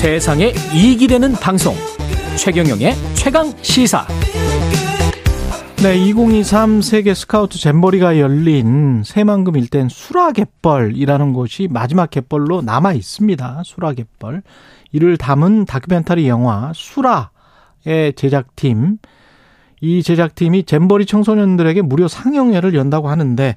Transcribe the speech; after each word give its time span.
세상에 0.00 0.54
이익이 0.72 1.08
되는 1.08 1.32
방송 1.34 1.74
최경영의 2.38 2.94
최강 3.12 3.52
시사 3.60 4.06
네, 5.82 5.98
2023 6.08 6.80
세계 6.80 7.12
스카우트 7.12 7.58
잼버리가 7.58 8.18
열린 8.18 9.02
새만금 9.04 9.56
일대는 9.56 9.90
수라갯벌이라는 9.90 11.34
곳이 11.34 11.68
마지막 11.70 12.08
갯벌로 12.08 12.62
남아 12.62 12.94
있습니다. 12.94 13.60
수라갯벌. 13.62 14.42
이를 14.92 15.18
담은 15.18 15.66
다큐멘터리 15.66 16.28
영화 16.28 16.72
수라의 16.74 18.14
제작팀. 18.16 18.96
이 19.82 20.02
제작팀이 20.02 20.64
잼버리 20.64 21.04
청소년들에게 21.04 21.82
무료 21.82 22.08
상영회를 22.08 22.74
연다고 22.74 23.10
하는데 23.10 23.54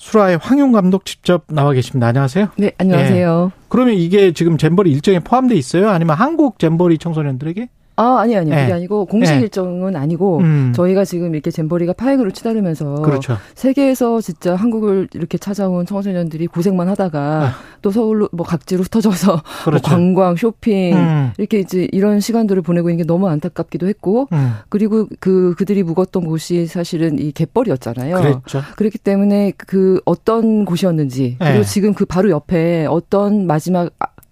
수라의 0.00 0.38
황용 0.38 0.72
감독 0.72 1.04
직접 1.04 1.44
나와 1.48 1.72
계십니다. 1.72 2.06
안녕하세요. 2.06 2.48
네, 2.56 2.72
안녕하세요. 2.78 3.50
예. 3.54 3.60
그러면 3.68 3.94
이게 3.94 4.32
지금 4.32 4.56
잼버리 4.56 4.90
일정에 4.90 5.20
포함돼 5.20 5.54
있어요? 5.54 5.90
아니면 5.90 6.16
한국 6.16 6.58
잼버리 6.58 6.96
청소년들에게? 6.96 7.68
아, 8.00 8.20
아니, 8.20 8.34
아니요. 8.34 8.54
그게 8.54 8.66
네. 8.66 8.72
아니고, 8.72 9.04
공식 9.04 9.34
네. 9.34 9.40
일정은 9.42 9.94
아니고, 9.94 10.38
음. 10.38 10.72
저희가 10.74 11.04
지금 11.04 11.34
이렇게 11.34 11.50
잼버리가 11.50 11.92
파행으로 11.92 12.30
치달으면서, 12.30 12.94
그렇죠. 13.02 13.36
세계에서 13.54 14.22
진짜 14.22 14.54
한국을 14.54 15.08
이렇게 15.12 15.36
찾아온 15.36 15.84
청소년들이 15.84 16.46
고생만 16.46 16.88
하다가, 16.88 17.20
아. 17.20 17.52
또 17.82 17.90
서울로, 17.90 18.30
뭐 18.32 18.46
각지로 18.46 18.82
흩어져서, 18.84 19.32
뭐 19.32 19.42
그렇죠. 19.64 19.90
뭐 19.90 19.98
관광, 19.98 20.36
쇼핑, 20.36 20.96
음. 20.96 21.32
이렇게 21.36 21.58
이제 21.58 21.88
이런 21.92 22.20
시간들을 22.20 22.62
보내고 22.62 22.88
있는 22.88 23.04
게 23.04 23.06
너무 23.06 23.28
안타깝기도 23.28 23.86
했고, 23.86 24.28
음. 24.32 24.54
그리고 24.70 25.06
그, 25.20 25.54
그들이 25.58 25.82
묵었던 25.82 26.24
곳이 26.24 26.66
사실은 26.66 27.18
이 27.18 27.32
갯벌이었잖아요. 27.32 28.16
그렇죠. 28.16 28.62
그렇기 28.76 28.96
때문에 28.96 29.52
그 29.58 30.00
어떤 30.06 30.64
곳이었는지, 30.64 31.36
그리고 31.38 31.58
네. 31.58 31.64
지금 31.64 31.92
그 31.92 32.06
바로 32.06 32.30
옆에 32.30 32.86
어떤 32.86 33.46
마지막 33.46 33.90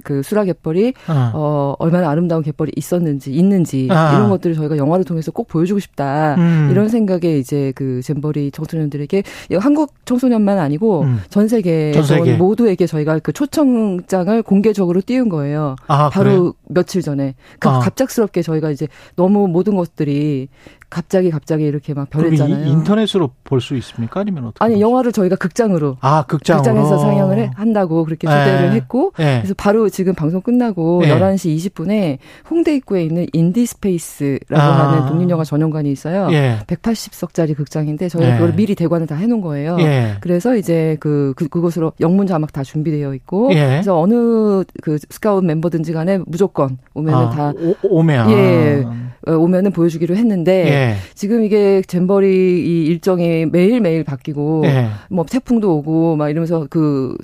그 0.08 0.22
수라 0.22 0.44
갯벌이 0.44 0.94
어. 1.06 1.30
어. 1.34 1.74
얼마나 1.78 2.08
아름다운 2.08 2.42
갯벌이 2.42 2.72
있었는지 2.76 3.30
있는지 3.30 3.88
아. 3.90 4.14
이런 4.14 4.30
것들을 4.30 4.56
저희가 4.56 4.78
영화를 4.78 5.04
통해서 5.04 5.30
꼭 5.30 5.48
보여주고 5.48 5.80
싶다 5.80 6.34
음. 6.36 6.68
이런 6.70 6.88
생각에 6.88 7.36
이제 7.36 7.74
그 7.76 8.00
잼버리 8.02 8.50
청소년들에게 8.50 9.22
한국 9.58 9.92
청소년만 10.06 10.58
아니고 10.58 11.02
음. 11.02 11.20
전 11.28 11.46
세계 11.46 11.92
전 11.92 12.04
세계 12.04 12.36
모두에게 12.36 12.86
저희가 12.86 13.18
그 13.18 13.34
초청장을 13.34 14.42
공개적으로 14.44 15.02
띄운 15.02 15.28
거예요. 15.28 15.76
아, 15.88 16.08
바로 16.08 16.24
그래요? 16.30 16.52
며칠 16.68 17.02
전에 17.02 17.34
그 17.58 17.68
아. 17.68 17.80
갑작스럽게 17.80 18.40
저희가 18.40 18.70
이제 18.70 18.88
너무 19.14 19.46
모든 19.46 19.76
것들이 19.76 20.48
갑자기 20.90 21.30
갑자기 21.30 21.64
이렇게 21.64 21.92
막 21.94 22.08
변했잖아요. 22.10 22.66
인터넷으로 22.66 23.30
볼 23.44 23.60
수 23.60 23.76
있습니까? 23.76 24.20
아니면 24.20 24.44
어떻게? 24.46 24.64
아니 24.64 24.80
영화를 24.80 25.12
저희가 25.12 25.36
극장으로 25.36 25.96
아 26.00 26.24
극장으로 26.26 26.62
극장에서 26.62 26.98
상영을 26.98 27.38
해, 27.38 27.50
한다고 27.54 28.04
그렇게 28.04 28.26
초대를 28.26 28.70
네. 28.70 28.76
했고 28.76 29.12
네. 29.18 29.38
그래서 29.40 29.54
바로 29.56 29.88
지금 29.88 30.14
방송 30.14 30.40
끝나고 30.40 31.00
네. 31.02 31.08
11시 31.08 31.56
20분에 31.56 32.18
홍대 32.48 32.74
입구에 32.76 33.02
있는 33.04 33.26
인디 33.32 33.66
스페이스라고 33.66 34.56
아. 34.62 34.92
하는 34.92 35.06
독립영화 35.08 35.44
전용관이 35.44 35.90
있어요. 35.90 36.28
예. 36.32 36.58
180석짜리 36.66 37.56
극장인데 37.56 38.08
저희가 38.08 38.34
예. 38.34 38.38
그걸 38.38 38.54
미리 38.54 38.74
대관을 38.74 39.06
다 39.06 39.16
해놓은 39.16 39.40
거예요. 39.40 39.76
예. 39.80 40.14
그래서 40.20 40.56
이제 40.56 40.96
그, 41.00 41.34
그 41.36 41.48
그곳으로 41.48 41.92
영문 42.00 42.26
자막 42.26 42.52
다 42.52 42.62
준비되어 42.62 43.14
있고 43.14 43.50
예. 43.52 43.66
그래서 43.66 43.98
어느 44.00 44.62
그 44.82 44.98
스카웃 45.10 45.44
멤버든지 45.44 45.92
간에 45.92 46.18
무조건 46.26 46.78
오면은 46.94 47.18
아, 47.18 47.30
다 47.30 47.52
오, 47.82 48.02
면 48.02 48.30
예. 48.30 48.84
어, 49.26 49.32
오면은 49.32 49.72
보여주기로 49.72 50.14
했는데 50.16 50.77
예. 50.78 50.94
지금 51.14 51.42
이게 51.42 51.82
잼버리 51.82 52.26
이 52.28 52.86
일정이 52.86 53.46
매일 53.46 53.80
매일 53.80 54.04
바뀌고 54.04 54.62
예. 54.66 54.88
뭐 55.10 55.24
태풍도 55.24 55.78
오고 55.78 56.16
막 56.16 56.30
이러면서 56.30 56.66
그 56.70 57.16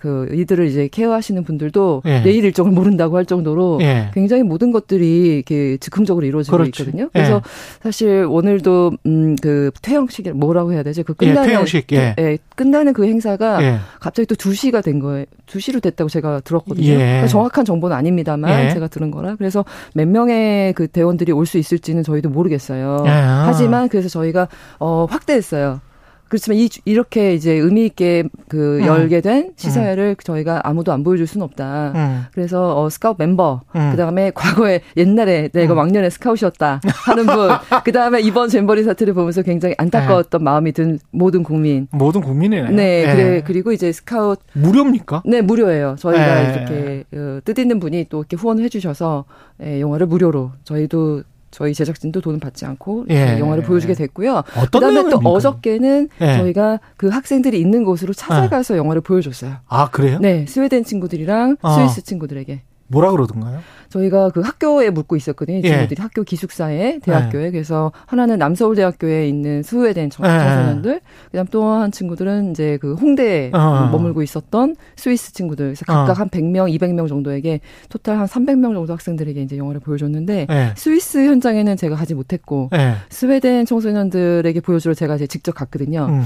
그 0.00 0.28
이들을 0.32 0.66
이제 0.66 0.88
케어하시는 0.90 1.44
분들도 1.44 2.02
예. 2.06 2.20
내일 2.22 2.44
일정을 2.44 2.72
모른다고 2.72 3.16
할 3.16 3.24
정도로 3.26 3.78
예. 3.82 4.10
굉장히 4.14 4.42
모든 4.42 4.72
것들이 4.72 5.36
이렇게 5.36 5.76
즉흥적으로 5.78 6.26
이루어지고 6.26 6.56
그렇지. 6.56 6.82
있거든요. 6.82 7.08
그래서 7.12 7.36
예. 7.36 7.40
사실 7.82 8.26
오늘도 8.28 8.92
음그 9.06 9.70
퇴영식 9.82 10.36
뭐라고 10.36 10.72
해야 10.72 10.82
되지? 10.82 11.02
그 11.02 11.14
예, 11.22 11.26
끝나는 11.28 11.48
퇴영식 11.48 11.92
예. 11.92 12.14
예. 12.18 12.38
끝나는 12.56 12.92
그 12.92 13.06
행사가 13.06 13.62
예. 13.62 13.78
갑자기 14.00 14.26
또 14.26 14.34
2시가 14.34 14.82
된 14.82 14.98
거예요. 14.98 15.24
2시로 15.46 15.80
됐다고 15.82 16.08
제가 16.10 16.40
들었거든요. 16.40 16.94
그러니까 16.94 17.26
정확한 17.26 17.64
정보는 17.64 17.96
아닙니다만 17.96 18.70
제가 18.70 18.88
들은 18.88 19.10
거라. 19.10 19.36
그래서 19.36 19.64
몇 19.94 20.06
명의 20.08 20.72
그 20.74 20.86
대원들이 20.88 21.32
올 21.32 21.46
수 21.48 21.56
있을지는 21.56 22.02
저희도 22.02 22.28
모르겠어요. 22.28 23.04
하지만 23.06 23.88
그래서 23.88 24.10
저희가 24.10 24.48
어 24.78 25.06
확대했어요. 25.08 25.80
그렇지만 26.28 26.58
이, 26.58 26.68
이렇게 26.84 27.34
이제 27.34 27.52
의미 27.52 27.86
있게 27.86 28.24
그 28.48 28.78
음. 28.80 28.86
열게 28.86 29.20
된 29.20 29.52
시사회를 29.56 30.16
음. 30.18 30.22
저희가 30.22 30.60
아무도 30.64 30.92
안 30.92 31.02
보여줄 31.02 31.26
수는 31.26 31.44
없다. 31.44 31.92
음. 31.94 32.24
그래서 32.32 32.80
어, 32.80 32.88
스카웃 32.90 33.16
멤버, 33.18 33.62
음. 33.74 33.88
그 33.90 33.96
다음에 33.96 34.30
과거에 34.34 34.80
옛날에 34.96 35.48
내가 35.48 35.74
음. 35.74 35.78
왕년에 35.78 36.10
스카웃이었다 36.10 36.80
하는 37.06 37.26
분, 37.26 37.48
그 37.84 37.92
다음에 37.92 38.20
이번 38.20 38.48
잼버리 38.48 38.84
사태를 38.84 39.14
보면서 39.14 39.42
굉장히 39.42 39.74
안타까웠던 39.78 40.40
네. 40.40 40.44
마음이 40.44 40.72
든 40.72 40.98
모든 41.10 41.42
국민. 41.42 41.88
모든 41.90 42.20
국민이네. 42.20 42.70
네, 42.70 42.74
네. 42.74 43.14
그래, 43.14 43.42
그리고 43.44 43.72
이제 43.72 43.90
스카웃 43.92 44.38
무료입니까? 44.52 45.22
네, 45.24 45.40
무료예요. 45.40 45.96
저희가 45.98 46.42
네. 46.42 46.52
이렇게 46.52 47.04
어, 47.14 47.40
뜻 47.44 47.58
있는 47.58 47.80
분이 47.80 48.06
또 48.08 48.18
이렇게 48.18 48.36
후원을 48.36 48.64
해주셔서 48.64 49.24
예, 49.62 49.80
영화를 49.80 50.06
무료로 50.06 50.52
저희도 50.64 51.22
저희 51.50 51.74
제작진도 51.74 52.20
돈을 52.20 52.40
받지 52.40 52.66
않고 52.66 53.06
예. 53.10 53.38
영화를 53.38 53.62
보여주게 53.62 53.94
됐고요. 53.94 54.42
그다음에 54.72 55.08
또 55.10 55.18
어저께는 55.24 56.08
예. 56.20 56.36
저희가 56.38 56.80
그 56.96 57.08
학생들이 57.08 57.58
있는 57.58 57.84
곳으로 57.84 58.12
찾아가서 58.12 58.74
아. 58.74 58.76
영화를 58.76 59.02
보여줬어요. 59.02 59.56
아 59.66 59.90
그래요? 59.90 60.18
네, 60.20 60.46
스웨덴 60.46 60.84
친구들이랑 60.84 61.56
아. 61.62 61.74
스위스 61.74 62.02
친구들에게. 62.02 62.62
뭐라 62.88 63.10
그러던가요? 63.12 63.60
저희가 63.90 64.30
그 64.30 64.40
학교에 64.40 64.90
묻고 64.90 65.16
있었거든요. 65.16 65.58
예. 65.58 65.62
친구들이 65.62 65.96
예. 65.98 66.02
학교 66.02 66.22
기숙사에 66.22 66.98
대학교에 67.00 67.46
예. 67.46 67.50
그래서 67.50 67.90
하나는 68.06 68.38
남서울대학교에 68.38 69.26
있는 69.28 69.62
스웨덴 69.62 70.10
청소년들, 70.10 70.92
예. 70.92 71.00
그다음 71.30 71.46
또 71.46 71.68
한 71.68 71.90
친구들은 71.92 72.50
이제 72.52 72.78
그 72.80 72.94
홍대에 72.94 73.50
어. 73.52 73.88
머물고 73.92 74.22
있었던 74.22 74.76
스위스 74.96 75.32
친구들. 75.32 75.66
그래서 75.66 75.84
각각 75.84 76.12
어. 76.12 76.14
한 76.14 76.28
100명, 76.28 76.74
200명 76.78 77.08
정도에게 77.08 77.60
토탈 77.88 78.18
한 78.18 78.26
300명 78.26 78.74
정도 78.74 78.92
학생들에게 78.92 79.40
이제 79.42 79.56
영화를 79.56 79.80
보여줬는데 79.80 80.46
예. 80.50 80.74
스위스 80.76 81.18
현장에는 81.26 81.76
제가 81.76 81.94
하지 81.94 82.14
못했고 82.14 82.70
예. 82.74 82.94
스웨덴 83.10 83.64
청소년들에게 83.66 84.60
보여주러 84.60 84.94
제가 84.94 85.16
이제 85.16 85.26
직접 85.26 85.52
갔거든요. 85.52 86.06
음. 86.10 86.24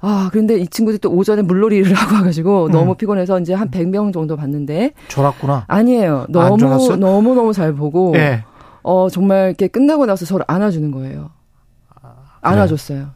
아, 0.00 0.28
그런데 0.30 0.58
이 0.58 0.66
친구들이 0.66 1.00
또 1.00 1.10
오전에 1.10 1.42
물놀이를 1.42 1.92
하고 1.94 2.16
와가지고 2.16 2.66
음. 2.66 2.70
너무 2.70 2.94
피곤해서 2.94 3.40
이제 3.40 3.54
한 3.54 3.70
100명 3.70 4.12
정도 4.12 4.36
봤는데. 4.36 4.92
졸았구나. 5.08 5.64
아니에요. 5.66 6.26
너무, 6.28 6.56
너무, 6.96 7.34
너무 7.34 7.52
잘 7.52 7.72
보고. 7.72 8.12
네. 8.12 8.44
어, 8.82 9.08
정말 9.10 9.48
이렇게 9.48 9.66
끝나고 9.68 10.06
나서 10.06 10.24
저를 10.24 10.44
안아주는 10.48 10.90
거예요. 10.92 11.30
아, 12.00 12.12
안아줬어요. 12.42 13.08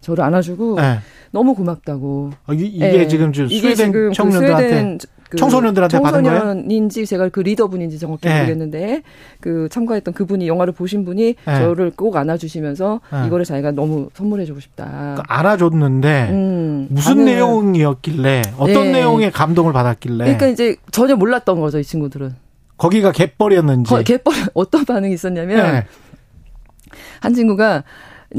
저를 0.00 0.24
안아주고. 0.24 0.76
네. 0.80 0.98
너무 1.30 1.54
고맙다고. 1.54 2.30
아, 2.46 2.52
이, 2.52 2.70
게 2.78 2.92
네. 2.92 3.08
지금 3.08 3.32
스웨덴 3.32 4.12
청년들한테. 4.12 4.68
그 4.68 4.68
스웨덴 4.68 4.98
그 5.30 5.36
청소년들한테? 5.36 5.98
청소년인지 5.98 7.06
제가 7.06 7.28
그 7.28 7.40
리더분인지 7.40 7.98
정확히 7.98 8.28
네. 8.28 8.36
모르겠는데 8.38 9.02
그 9.40 9.68
참가했던 9.70 10.14
그분이 10.14 10.46
영화를 10.46 10.72
보신 10.72 11.04
분이 11.04 11.34
네. 11.44 11.58
저를 11.58 11.90
꼭 11.90 12.16
안아주시면서 12.16 13.00
네. 13.12 13.26
이거를 13.26 13.44
자기가 13.44 13.72
너무 13.72 14.08
선물해주고 14.14 14.60
싶다. 14.60 15.14
그 15.16 15.22
알아줬는데 15.26 16.28
음, 16.30 16.86
무슨 16.90 17.24
내용이었길래 17.24 18.42
어떤 18.58 18.84
네. 18.84 18.92
내용에 18.92 19.30
감동을 19.30 19.72
받았길래? 19.72 20.18
그러니까 20.24 20.46
이제 20.46 20.76
전혀 20.90 21.16
몰랐던 21.16 21.60
거죠 21.60 21.78
이 21.78 21.84
친구들은. 21.84 22.34
거기가 22.76 23.10
갯벌이었는지. 23.12 23.88
거, 23.90 24.02
갯벌 24.02 24.34
어떤 24.54 24.84
반응이 24.84 25.14
있었냐면 25.14 25.72
네. 25.72 25.86
한 27.20 27.34
친구가 27.34 27.84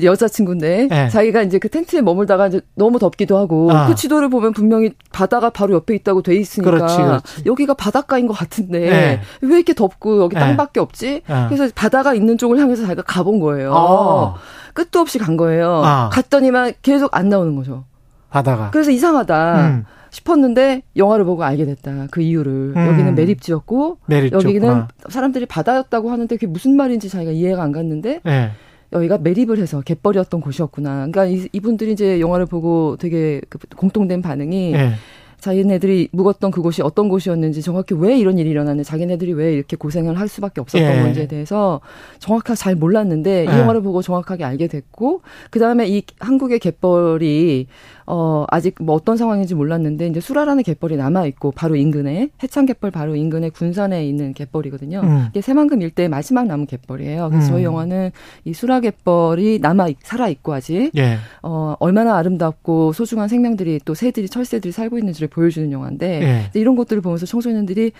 여자친구인데 0.03 0.88
네. 0.90 1.09
자기가 1.09 1.41
이제 1.44 1.59
그 1.59 1.69
텐트에 1.69 2.02
머물다가 2.02 2.47
이제 2.47 2.62
너무 2.75 3.00
덥기도 3.00 3.38
하고 3.38 3.71
아. 3.71 3.88
그 3.88 3.95
지도를 3.95 4.30
보면 4.30 4.54
분명히 4.54 4.92
바다가 5.12 5.50
바로 5.50 5.74
옆에 5.75 5.95
있다고 5.95 6.21
돼 6.21 6.36
있으니까 6.36 6.71
그렇지, 6.71 6.98
그렇지. 6.98 7.44
여기가 7.45 7.74
바닷가인 7.74 8.27
것 8.27 8.33
같은데 8.33 8.80
네. 8.80 9.21
왜 9.42 9.56
이렇게 9.56 9.74
덥고 9.74 10.21
여기 10.21 10.36
네. 10.36 10.42
땅밖에 10.42 10.80
없지? 10.80 11.21
아. 11.27 11.48
그래서 11.50 11.71
바다가 11.75 12.13
있는 12.13 12.38
쪽을 12.38 12.60
향해서 12.60 12.83
자기가 12.83 13.04
가본 13.04 13.39
거예요. 13.39 13.74
아. 13.75 14.36
끝도 14.74 15.00
없이 15.00 15.18
간 15.18 15.38
거예요. 15.38 15.81
아. 15.83 16.10
갔더니만 16.12 16.74
계속 16.81 17.16
안 17.16 17.30
나오는 17.30 17.56
거죠. 17.56 17.86
바다가. 18.30 18.69
그래서 18.71 18.92
이상하다. 18.92 19.68
음. 19.68 19.86
싶었는데 20.10 20.83
영화를 20.95 21.25
보고 21.25 21.44
알게 21.44 21.66
됐다. 21.66 22.07
그 22.12 22.21
이유를. 22.21 22.74
음. 22.75 22.88
여기는 22.88 23.16
매립지였고 23.16 23.98
여기는 24.31 24.86
사람들이 25.10 25.45
바다였다고 25.45 26.12
하는데 26.12 26.33
그게 26.36 26.48
무슨 26.48 26.75
말인지 26.75 27.10
자기가 27.10 27.31
이해가 27.31 27.62
안 27.62 27.71
갔는데 27.71 28.21
네. 28.24 28.51
여기가 28.94 29.18
매립을 29.19 29.57
해서 29.60 29.81
갯벌이었던 29.81 30.39
곳이었구나. 30.42 31.07
그러니까 31.07 31.25
이, 31.25 31.60
분들이 31.60 31.92
이제 31.92 32.19
영화를 32.19 32.45
보고 32.45 32.95
되게 32.98 33.42
그 33.50 33.57
공통된 33.75 34.22
반응이 34.22 34.72
네. 34.72 34.94
자기네들이 35.39 36.10
묵었던 36.12 36.51
그곳이 36.51 36.81
어떤 36.81 37.10
곳이었는지 37.10 37.62
정확히 37.62 37.94
왜 37.95 38.18
이런 38.18 38.39
일이 38.39 38.50
일어났는지 38.50 38.89
자기네들이 38.89 39.34
왜 39.34 39.54
이렇게 39.54 39.75
고생을 39.75 40.19
할 40.19 40.28
수밖에 40.28 40.62
없었던 40.62 40.81
예. 40.81 41.01
문제에 41.01 41.28
대해서 41.28 41.80
정확하게 42.19 42.56
잘 42.56 42.75
몰랐는데 42.75 43.42
예. 43.42 43.44
이 43.44 43.60
영화를 43.60 43.81
보고 43.81 44.01
정확하게 44.01 44.44
알게 44.44 44.68
됐고 44.68 45.22
그다음에 45.51 45.88
이 45.88 46.04
한국의 46.19 46.60
갯벌이 46.60 47.68
어 48.07 48.45
아직 48.50 48.75
뭐 48.81 48.95
어떤 48.95 49.18
상황인지 49.18 49.54
몰랐는데 49.54 50.07
이제 50.07 50.22
수라라는 50.22 50.63
갯벌이 50.63 50.95
남아 50.95 51.25
있고 51.25 51.51
바로 51.51 51.75
인근에 51.75 52.30
해창 52.42 52.66
갯벌 52.66 52.90
바로 52.90 53.16
인근에 53.16 53.50
군산에 53.50 54.07
있는 54.07 54.33
갯벌이거든요. 54.33 55.01
음. 55.04 55.25
이게 55.30 55.42
새만금 55.42 55.81
일대 55.81 56.07
마지막 56.07 56.48
남은 56.48 56.68
갯벌이에요. 56.68 57.30
그래서 57.30 57.48
음. 57.48 57.51
저희 57.51 57.63
영화는 57.66 58.12
이 58.45 58.54
수라 58.54 58.80
갯벌이 58.80 59.60
남아 59.60 59.90
살아 60.04 60.30
있고 60.30 60.54
아직 60.54 60.92
예. 60.95 61.18
어 61.44 61.75
얼마나 61.80 62.18
아름답고 62.18 62.94
소중한 62.94 63.28
생명들이 63.28 63.81
또 63.83 63.94
새들이 63.94 64.30
철새들이 64.30 64.72
살고 64.72 64.98
있는지를 64.98 65.26
보여주는 65.27 65.71
영화인데 65.71 66.21
예. 66.21 66.59
이런 66.59 66.75
것들을 66.75 67.01
보면서 67.01 67.25
청소년들이 67.25 67.91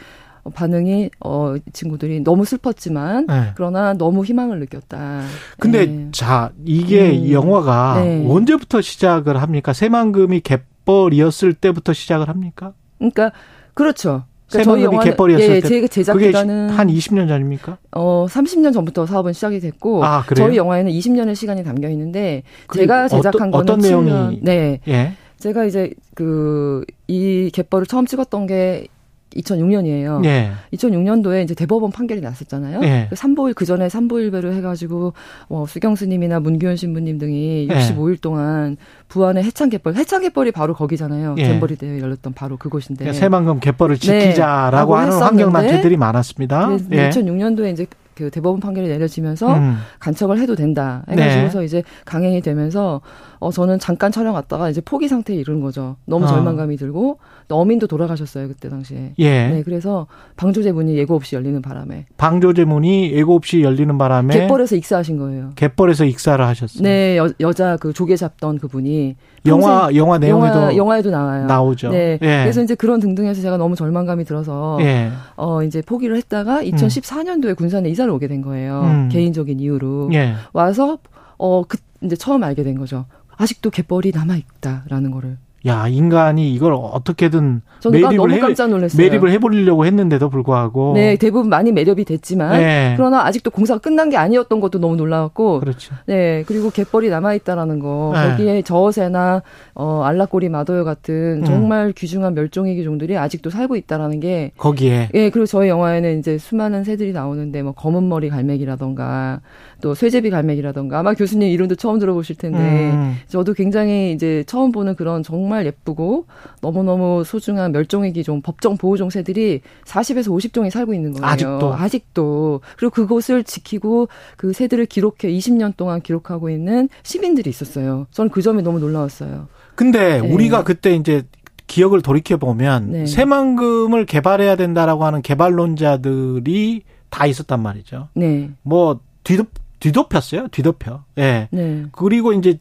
반응이 0.54 1.10
어 1.20 1.56
친구들이 1.74 2.22
너무 2.22 2.46
슬펐지만 2.46 3.28
네. 3.28 3.52
그러나 3.56 3.94
너무 3.94 4.24
희망을 4.24 4.60
느꼈다. 4.60 5.22
근데 5.60 5.86
네. 5.86 6.08
자 6.12 6.52
이게 6.66 7.12
음. 7.12 7.32
영화가 7.32 8.02
네. 8.02 8.26
언제부터 8.28 8.82
시작을 8.82 9.42
합니까? 9.42 9.74
새만금이 9.74 10.42
갯벌이었을 10.42 11.54
때부터 11.54 11.94
시작을 11.94 12.30
합니까? 12.30 12.74
그러니까 12.98 13.32
그렇죠. 13.74 14.24
그러니까 14.50 14.82
영화 14.84 15.04
갯벌이었을 15.04 15.56
예, 15.56 15.62
제 15.62 15.88
제작 15.88 16.18
기간은 16.18 16.70
한 16.70 16.88
20년 16.88 17.28
전입니까? 17.28 17.78
어, 17.92 18.26
30년 18.30 18.74
전부터 18.74 19.06
사업은 19.06 19.34
시작이 19.34 19.60
됐고 19.60 20.06
아, 20.06 20.24
저희 20.36 20.56
영화에는 20.56 20.90
20년의 20.90 21.36
시간이 21.36 21.66
담겨 21.66 21.90
있는데 21.90 22.44
제가 22.74 23.10
제작한 23.10 23.50
어떤, 23.50 23.52
거는 23.52 23.64
어떤 23.64 23.80
내용이 23.80 24.40
네. 24.42 24.80
예. 24.88 25.14
제가 25.40 25.66
이제 25.66 25.94
그 26.16 26.86
이 27.08 27.50
갯벌을 27.54 27.88
처음 27.88 28.06
찍었던 28.06 28.48
게 28.48 28.88
2006년이에요. 29.36 30.26
예. 30.26 30.52
2006년도에 30.74 31.44
이제 31.44 31.54
대법원 31.54 31.92
판결이 31.92 32.22
났었잖아요. 32.22 32.80
예. 32.84 33.08
그 33.10 33.16
삼보일 33.16 33.54
그 33.54 33.66
전에 33.66 33.88
삼보일배로 33.88 34.54
해가지고 34.54 35.14
뭐 35.48 35.66
수경 35.68 35.96
스님이나 35.96 36.40
문규현 36.40 36.76
신부님 36.76 37.18
등이 37.20 37.68
65일 37.70 38.14
예. 38.14 38.16
동안 38.18 38.78
부안의 39.10 39.44
해창 39.44 39.70
갯벌, 39.70 39.96
해창 39.96 40.22
갯벌이 40.22 40.52
바로 40.52 40.74
거기잖아요. 40.74 41.36
예. 41.38 41.44
갯벌이 41.44 41.76
대회 41.76 42.00
열렸던 42.00 42.34
바로 42.34 42.58
그곳인데. 42.58 43.04
그러니까 43.04 43.20
새만금 43.20 43.60
갯벌을 43.60 43.98
지키자라고 43.98 44.96
네, 44.96 45.02
하는 45.04 45.18
환경 45.18 45.52
단체들이 45.52 45.98
많았습니다. 45.98 46.78
예. 46.94 47.10
2006년도에 47.10 47.74
이제 47.74 47.86
그 48.18 48.32
대법원 48.32 48.60
판결이 48.60 48.88
내려지면서 48.88 49.54
음. 49.54 49.78
간척을 50.00 50.40
해도 50.40 50.56
된다 50.56 51.04
해가지고서 51.08 51.60
네. 51.60 51.66
이제 51.66 51.84
강행이 52.06 52.42
되면서 52.42 53.02
어 53.40 53.52
저는 53.52 53.78
잠깐 53.78 54.12
촬영 54.12 54.34
갔다가 54.34 54.70
이제 54.72 54.82
포기 54.82 55.08
상태에 55.08 55.36
이르는 55.36 55.62
거죠. 55.62 55.98
너무 56.06 56.26
어. 56.26 56.28
절망감이 56.28 56.78
들고 56.78 57.20
어민도 57.50 57.86
돌아가셨어요 57.86 58.48
그때 58.48 58.70
당시에. 58.70 59.14
예. 59.20 59.48
네, 59.48 59.64
그래서 59.64 60.08
방조제 60.36 60.72
문이 60.72 60.98
예고 60.98 61.16
없이 61.16 61.36
열리는 61.36 61.62
바람에. 61.62 62.08
방조제 62.18 62.66
문이 62.66 63.12
예고 63.12 63.36
없이 63.36 63.62
열리는 63.62 63.96
바람에. 63.98 64.34
갯벌에서 64.40 64.76
익사하신 64.76 65.18
거예요. 65.18 65.52
갯벌에서 65.56 66.06
익사를 66.06 66.44
하셨어요. 66.44 66.84
네, 66.84 67.18
여, 67.18 67.30
여자 67.40 67.78
그 67.78 67.94
조개 67.94 68.16
잡던 68.16 68.58
그분이. 68.58 69.16
영화 69.46 69.90
영화 69.96 70.18
내용에도 70.18 70.58
영화, 70.58 70.76
영화에도 70.76 71.10
나와요. 71.10 71.46
나오죠. 71.46 71.90
네. 71.90 72.18
예. 72.22 72.42
그래서 72.42 72.62
이제 72.62 72.76
그런 72.76 73.00
등등해서 73.00 73.42
제가 73.42 73.58
너무 73.58 73.76
절망감이 73.76 74.26
들어서 74.26 74.78
예. 74.82 75.10
어 75.36 75.64
이제 75.64 75.82
포기를 75.82 76.18
했다가 76.18 76.64
2014년도에 76.64 77.50
음. 77.50 77.56
군산에 77.56 77.90
이사 77.90 78.07
를 78.08 78.14
오게 78.14 78.28
된 78.28 78.42
거예요. 78.42 78.82
음. 78.82 79.10
개인적인 79.10 79.60
이유로 79.60 80.10
예. 80.14 80.34
와서 80.54 80.98
어 81.38 81.64
그 81.68 81.78
이제 82.02 82.16
처음 82.16 82.44
알게 82.44 82.64
된 82.64 82.78
거죠. 82.78 83.06
아직도 83.38 83.70
갯벌이 83.70 84.12
남아 84.14 84.36
있다라는 84.38 85.12
거를. 85.12 85.38
야 85.68 85.88
인간이 85.88 86.54
이걸 86.54 86.74
어떻게든 86.74 87.62
매립을 87.92 88.32
해, 88.32 88.40
깜짝 88.40 88.70
놀랐어요. 88.70 89.02
매립을 89.02 89.32
해보려고 89.32 89.86
했는데도 89.86 90.30
불구하고 90.30 90.94
네 90.96 91.16
대부분 91.18 91.50
많이 91.50 91.72
매립이 91.72 92.06
됐지만 92.06 92.60
네. 92.60 92.94
그러나 92.98 93.26
아직도 93.26 93.52
공사가 93.52 93.80
끝난 93.80 94.10
게 94.10 94.18
아니었던 94.18 94.60
것도 94.60 94.80
너무 94.80 94.96
놀라웠고 94.96 95.60
그렇죠. 95.60 95.96
네 96.06 96.44
그리고 96.48 96.70
갯벌이 96.70 97.10
남아 97.10 97.34
있다라는 97.36 97.80
거 97.80 98.14
네. 98.16 98.30
거기에 98.30 98.62
저어새나 98.62 99.42
어 99.76 100.02
알라꼬리 100.04 100.50
마도요 100.50 100.86
같은 100.86 101.40
음. 101.42 101.46
정말 101.46 101.88
음. 101.88 101.94
귀중한 101.96 102.34
멸종위 102.34 102.76
기 102.76 102.84
종들이 102.84 103.18
아직도 103.18 103.50
살고 103.50 103.76
있다라는 103.76 104.20
게 104.20 104.52
거기에 104.58 105.10
예 105.14 105.30
그리고 105.30 105.46
저희 105.46 105.70
영화에는 105.70 106.20
이제 106.20 106.38
수많은 106.38 106.84
새들이 106.84 107.12
나오는데 107.14 107.62
뭐 107.64 107.74
검은 107.74 108.08
머리 108.08 108.30
갈매기라던가 108.30 109.42
또 109.82 109.94
쇠제비 109.94 110.30
갈매기라던가 110.30 111.00
아마 111.00 111.14
교수님 111.14 111.50
이름도 111.50 111.76
처음 111.76 112.00
들어보실 112.00 112.38
텐데 112.38 112.58
음. 112.58 113.16
저도 113.28 113.54
굉장히 113.54 114.12
이제 114.12 114.44
처음 114.48 114.72
보는 114.72 114.96
그런 114.96 115.24
정말 115.24 115.57
예쁘고 115.66 116.26
너무너무 116.62 117.24
소중한 117.26 117.72
멸종위 117.72 118.14
기종 118.14 118.42
법정 118.42 118.78
보호종 118.78 119.10
새들이 119.10 119.62
40에서 119.86 120.28
50종이 120.28 120.70
살고 120.70 120.94
있는 120.94 121.14
거예요. 121.14 121.26
아직도 121.26 121.74
아직도 121.74 122.62
그리고 122.78 122.94
그곳을 122.94 123.44
지키고 123.44 124.08
그 124.36 124.54
새들을 124.54 124.86
기록해 124.86 125.32
20년 125.32 125.76
동안 125.78 126.02
기록하고 126.02 126.50
있는 126.50 126.90
시민들이 127.04 127.50
있었어요. 127.50 128.08
저는 128.12 128.30
그 128.30 128.42
점이 128.42 128.62
너무 128.62 128.80
놀라웠어요. 128.80 129.48
근데 129.76 130.22
네. 130.22 130.34
우리가 130.34 130.64
그때 130.64 130.96
이제 130.96 131.24
기억을 131.68 132.02
돌이켜 132.02 132.38
보면 132.38 132.92
네. 132.92 133.06
새만금을 133.06 134.06
개발해야 134.06 134.56
된다라고 134.56 135.06
하는 135.06 135.22
개발론자들이 135.22 136.82
다 137.10 137.26
있었단 137.26 137.62
말이죠. 137.62 138.10
네. 138.14 138.50
뭐 138.64 139.00
뒤덮 139.24 139.48
뒤덮였어요. 139.80 140.48
뒤덮여. 140.48 141.04
예. 141.20 141.48
네. 141.52 141.86
그리고 141.92 142.34
이제 142.34 142.58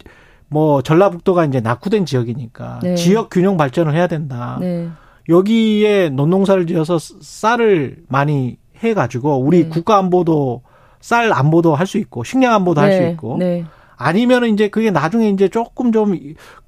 뭐 0.49 0.83
전라북도가 0.83 1.45
이제 1.47 1.61
낙후된 1.61 2.07
지역이니까 2.07 2.81
네. 2.83 2.95
지역 2.95 3.31
균형 3.31 3.57
발전을 3.57 3.95
해야 3.95 4.07
된다. 4.07 4.59
네. 4.61 4.89
여기에 5.29 6.11
논농사를 6.11 6.67
지어서 6.67 6.99
쌀을 7.01 7.99
많이 8.09 8.59
해 8.83 8.95
가지고 8.95 9.39
우리 9.39 9.65
네. 9.65 9.69
국가 9.69 9.97
안보도 9.99 10.63
쌀 11.01 11.33
안보도 11.33 11.75
할 11.75 11.87
수 11.87 11.99
있고 11.99 12.25
식량 12.25 12.53
안보도 12.55 12.81
할수 12.81 12.99
네. 13.01 13.11
있고 13.11 13.37
네. 13.39 13.65
아니면은 13.97 14.53
이제 14.53 14.69
그게 14.69 14.91
나중에 14.91 15.31
이제 15.31 15.49
조금 15.49 15.93
좀 15.93 16.19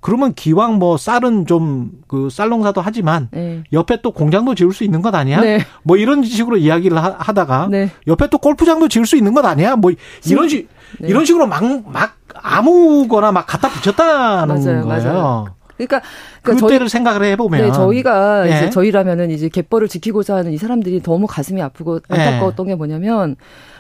그러면 0.01 0.35
기왕 0.35 0.79
뭐 0.79 0.97
쌀은 0.97 1.47
좀 1.47 1.99
그 2.09 2.31
쌀농사도 2.31 2.81
하지만 2.81 3.29
네. 3.31 3.63
옆에 3.73 4.01
또 4.03 4.11
공장도 4.11 4.55
지을 4.55 4.73
수 4.73 4.83
있는 4.83 5.03
것 5.03 5.15
아니야? 5.15 5.41
네. 5.41 5.61
뭐 5.83 5.97
이런 5.97 6.25
식으로 6.25 6.57
이야기를 6.57 6.97
하, 6.97 7.33
다가 7.33 7.69
네. 7.71 7.91
옆에 8.07 8.29
또 8.29 8.39
골프장도 8.39 8.89
지을 8.89 9.07
수 9.07 9.17
있는 9.17 9.35
것 9.35 9.45
아니야? 9.45 9.77
뭐 9.77 9.93
이런 10.27 10.49
식 10.49 10.69
네. 10.99 11.09
이런 11.09 11.25
식으로 11.25 11.47
막막 11.47 12.17
아무거나 12.35 13.31
막 13.31 13.47
갖다 13.47 13.69
붙였다는 13.69 14.49
맞아요, 14.49 14.83
거예요. 14.83 14.87
맞아요. 14.87 15.47
그러니까, 15.77 16.01
그러니까 16.43 16.67
그때를 16.67 16.89
저희, 16.89 16.89
생각을 16.89 17.25
해보면 17.25 17.61
네, 17.63 17.73
저희가 17.73 18.45
네. 18.45 18.57
이제 18.57 18.71
저희라면은 18.71 19.31
이제 19.31 19.49
갯벌을 19.49 19.87
지키고자 19.87 20.35
하는 20.37 20.53
이 20.53 20.57
사람들이 20.57 21.03
너무 21.03 21.27
가슴이 21.29 21.63
아프고 21.63 22.01
안타까웠던 22.09 22.67
네. 22.67 22.73
게 22.73 22.77
뭐냐면 22.77 23.37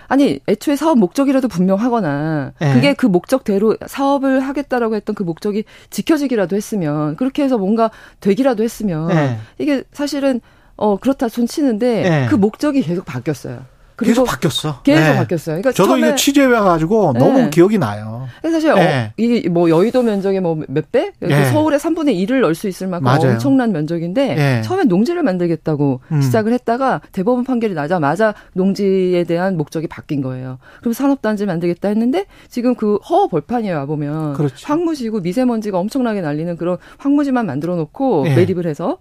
아니 0.09 0.41
애초에 0.49 0.75
사업 0.75 0.99
목적이라도 0.99 1.49
분명하거나 1.49 2.53
네. 2.59 2.75
그게 2.75 2.95
그 2.95 3.07
목적대로 3.07 3.77
사업을 3.87 4.41
하겠다라고 4.41 4.97
했던 4.97 5.15
그 5.15 5.23
목적이 5.23 5.65
지켜지기라도 5.91 6.57
했으면 6.57 7.15
그렇게 7.17 7.45
해서 7.45 7.59
뭔가 7.59 7.91
되기라도 8.21 8.65
했으면 8.65 9.09
네. 9.09 9.38
이게 9.59 9.85
사실은 9.93 10.41
어 10.77 10.97
그렇다 10.97 11.29
손 11.29 11.47
치는데 11.47 12.03
네. 12.03 12.27
그 12.29 12.35
목적이 12.35 12.83
계속 12.83 13.05
바뀌었어요. 13.05 13.62
계속 14.05 14.25
바뀌었어. 14.25 14.83
계속 14.83 15.00
네. 15.00 15.17
바뀌었어요. 15.17 15.57
그러니까 15.57 15.73
저도 15.73 15.97
이게 15.97 16.14
취재해 16.14 16.49
가지고 16.49 17.12
네. 17.14 17.19
너무 17.19 17.50
기억이 17.50 17.78
나요. 17.78 18.26
사실 18.43 18.73
네. 18.75 19.07
어, 19.07 19.12
이게 19.17 19.49
뭐 19.49 19.69
여의도 19.71 20.02
면적의 20.02 20.40
뭐 20.40 20.59
몇 20.69 20.90
배? 20.93 21.12
네. 21.21 21.45
서울의 21.50 21.78
3분의 21.78 22.26
1을 22.26 22.40
넣을 22.40 22.55
수 22.55 22.69
있을 22.69 22.87
만큼 22.87 23.05
맞아요. 23.05 23.33
엄청난 23.33 23.73
면적인데 23.73 24.35
네. 24.35 24.62
처음에 24.62 24.85
농지를 24.85 25.23
만들겠다고 25.23 26.00
음. 26.12 26.21
시작을 26.21 26.52
했다가 26.52 27.00
대법원 27.12 27.45
판결이 27.45 27.75
나자마자 27.75 28.35
농지에 28.55 29.25
대한 29.25 29.57
목적이 29.57 29.87
바뀐 29.87 30.21
거예요. 30.23 30.59
그럼 30.81 30.93
산업단지 30.93 31.47
만들겠다 31.47 31.88
했는데 31.88 32.26
지금 32.49 32.75
그 32.75 32.97
허허 32.97 33.28
벌판이에요. 33.28 33.76
와 33.76 33.87
보면 33.87 34.35
그렇죠. 34.35 34.55
황무지고 34.67 35.21
미세먼지가 35.21 35.78
엄청나게 35.78 36.21
날리는 36.21 36.57
그런 36.57 36.78
황무지만 36.99 37.47
만들어 37.47 37.76
놓고 37.76 38.25
네. 38.25 38.37
매립을 38.37 38.67
해서 38.67 38.99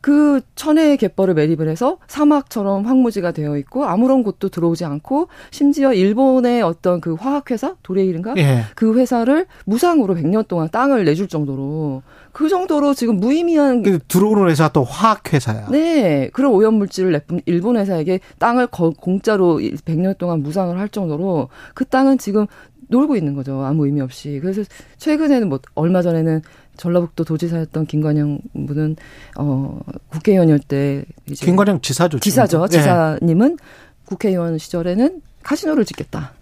그 0.00 0.40
천혜의 0.54 0.96
갯벌을 0.96 1.34
매립을 1.34 1.68
해서 1.68 1.98
사막처럼 2.06 2.84
황무지가 2.84 3.32
되어 3.32 3.56
있고 3.58 3.84
아무런 3.84 4.22
곳도 4.22 4.48
들어오지 4.48 4.84
않고 4.84 5.28
심지어 5.50 5.92
일본의 5.92 6.62
어떤 6.62 7.00
그 7.00 7.14
화학회사 7.14 7.76
도레일인가 7.82 8.34
예. 8.36 8.64
그 8.74 8.98
회사를 8.98 9.46
무상으로 9.64 10.14
100년 10.14 10.46
동안 10.48 10.68
땅을 10.70 11.04
내줄 11.04 11.28
정도로 11.28 12.02
그 12.32 12.48
정도로 12.48 12.94
지금 12.94 13.16
무의미한 13.16 13.82
그 13.82 13.98
들어오는 14.06 14.48
회사 14.48 14.68
또 14.68 14.84
화학 14.84 15.32
회사야. 15.32 15.68
네, 15.70 16.30
그런 16.32 16.52
오염 16.52 16.74
물질을 16.74 17.12
내뿜 17.12 17.40
일본 17.46 17.76
회사에게 17.76 18.20
땅을 18.38 18.68
공짜로 18.68 19.58
100년 19.58 20.16
동안 20.18 20.42
무상을 20.42 20.78
할 20.78 20.88
정도로 20.88 21.48
그 21.74 21.84
땅은 21.84 22.18
지금 22.18 22.46
놀고 22.88 23.16
있는 23.16 23.34
거죠. 23.34 23.62
아무 23.64 23.86
의미 23.86 24.00
없이. 24.00 24.38
그래서 24.40 24.62
최근에는 24.96 25.48
뭐 25.48 25.60
얼마 25.74 26.02
전에는 26.02 26.42
전라북도 26.76 27.24
도지사였던 27.24 27.86
김관영 27.86 28.40
분은 28.66 28.96
어 29.38 29.80
국회의원일 30.08 30.60
때 30.60 31.04
이제 31.28 31.46
김관영 31.46 31.80
지사죠. 31.80 32.18
지사죠. 32.18 32.66
네. 32.66 32.78
지사님은 32.78 33.58
국회의원 34.06 34.58
시절에는 34.58 35.22
카지노를 35.42 35.84
짓겠다. 35.84 36.32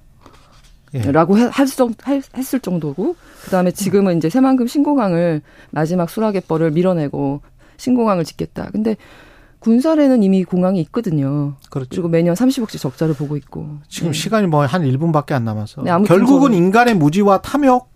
예. 0.95 1.01
라고 1.11 1.37
했을 1.37 2.61
정도고 2.61 3.17
그다음에 3.45 3.71
지금은 3.71 4.19
이제 4.19 4.31
새만금 4.31 4.67
신고강을 4.67 5.43
마지막 5.71 6.09
수락의벌을 6.09 6.71
밀어내고 6.71 7.41
신공항을 7.77 8.25
짓겠다. 8.25 8.71
근데 8.73 8.97
군설에는 9.67 10.23
이미 10.23 10.45
공항이 10.45 10.81
있거든요. 10.83 11.55
그렇죠. 11.71 11.89
그리고 11.91 12.07
매년 12.09 12.37
30억씩 12.37 12.79
적자를 12.79 13.15
보고 13.15 13.37
있고. 13.37 13.67
지금 13.89 14.13
네. 14.13 14.19
시간이 14.19 14.47
뭐 14.47 14.65
한 14.65 14.83
1분밖에 14.83 15.33
안 15.33 15.45
남아서. 15.45 15.83
네, 15.83 15.91
결국은 16.07 16.55
인간의 16.55 16.95
무지와 16.95 17.41
탐욕 17.41 17.89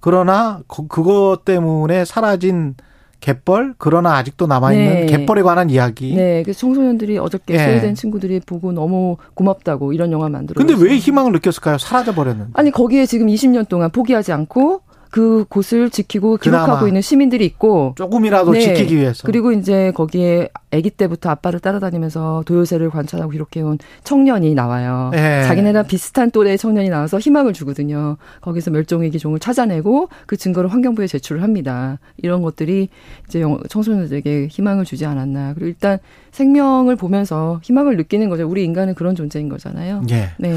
그러나 0.00 0.60
그, 0.66 0.86
그것 0.86 1.40
때문에 1.44 2.06
사라진 2.06 2.76
갯벌 3.20 3.74
그러나 3.76 4.16
아직도 4.16 4.46
남아 4.46 4.72
있는 4.72 5.06
네. 5.06 5.06
갯벌에 5.06 5.42
관한 5.42 5.68
이야기. 5.68 6.14
네, 6.14 6.42
그래서 6.44 6.60
청소년들이 6.60 7.18
어저께 7.18 7.56
네. 7.58 7.64
소외된 7.64 7.94
친구들이 7.94 8.40
보고 8.40 8.72
너무 8.72 9.18
고맙다고 9.34 9.92
이런 9.92 10.12
영화 10.12 10.30
만들어. 10.30 10.56
근데 10.64 10.74
왜 10.82 10.96
희망을 10.96 11.32
느꼈을까요? 11.32 11.76
사라져 11.76 12.14
버렸는데. 12.14 12.52
아니 12.54 12.70
거기에 12.70 13.04
지금 13.04 13.26
20년 13.26 13.68
동안 13.68 13.90
포기하지 13.90 14.32
않고 14.32 14.80
그 15.10 15.46
곳을 15.48 15.90
지키고 15.90 16.36
기록하고 16.36 16.86
있는 16.86 17.00
시민들이 17.00 17.46
있고 17.46 17.94
조금이라도 17.96 18.52
네. 18.52 18.60
지키기 18.60 18.96
위해서 18.96 19.22
그리고 19.24 19.52
이제 19.52 19.90
거기에 19.94 20.50
아기 20.70 20.90
때부터 20.90 21.30
아빠를 21.30 21.60
따라다니면서 21.60 22.42
도요새를 22.46 22.90
관찰하고 22.90 23.30
기록해온 23.30 23.78
청년이 24.04 24.54
나와요. 24.54 25.10
네. 25.12 25.44
자기네랑 25.44 25.86
비슷한 25.86 26.30
또래의 26.30 26.58
청년이 26.58 26.90
나와서 26.90 27.18
희망을 27.18 27.52
주거든요. 27.52 28.16
거기서 28.40 28.70
멸종위 28.70 29.10
기종을 29.10 29.38
찾아내고 29.38 30.08
그 30.26 30.36
증거를 30.36 30.70
환경부에 30.70 31.06
제출을 31.06 31.42
합니다. 31.42 31.98
이런 32.18 32.42
것들이 32.42 32.88
이제 33.26 33.42
청소년들에게 33.68 34.48
희망을 34.48 34.84
주지 34.84 35.06
않았나. 35.06 35.54
그리고 35.54 35.68
일단 35.68 35.98
생명을 36.32 36.96
보면서 36.96 37.60
희망을 37.62 37.96
느끼는 37.96 38.28
거죠. 38.28 38.46
우리 38.48 38.64
인간은 38.64 38.94
그런 38.94 39.14
존재인 39.14 39.48
거잖아요. 39.48 40.02
예. 40.10 40.30
네. 40.38 40.54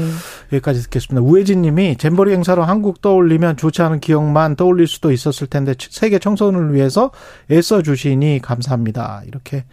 여기까지 0.52 0.82
듣겠습니다. 0.82 1.26
우혜진 1.26 1.62
님이 1.62 1.96
잼버리 1.96 2.32
행사로 2.32 2.62
한국 2.62 3.00
떠올리면 3.00 3.56
좋지 3.56 3.82
않은 3.82 4.00
기억만 4.00 4.56
떠올릴 4.56 4.86
수도 4.86 5.10
있었을 5.10 5.46
텐데 5.46 5.74
세계 5.78 6.18
청소년을 6.18 6.74
위해서 6.74 7.10
애써 7.50 7.82
주시니 7.82 8.40
감사합니다. 8.42 9.22
이렇게 9.26 9.64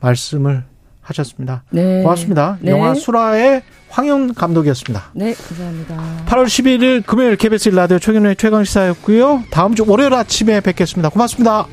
말씀을 0.00 0.64
하셨습니다. 1.00 1.64
네. 1.70 2.02
고맙습니다. 2.02 2.58
네. 2.60 2.70
영화 2.70 2.94
수라의 2.94 3.62
황윤 3.88 4.34
감독이었습니다. 4.34 5.10
네, 5.14 5.34
감사합니다. 5.34 6.24
8월 6.26 6.44
11일 6.46 7.04
금요일 7.04 7.36
KBS 7.36 7.70
라디오 7.70 7.98
최경련의 7.98 8.36
최강시사였고요. 8.36 9.44
다음 9.50 9.74
주 9.74 9.84
월요일 9.86 10.14
아침에 10.14 10.60
뵙겠습니다. 10.60 11.08
고맙습니다. 11.08 11.66